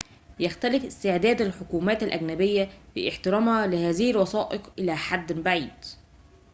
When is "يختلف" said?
0.39-0.85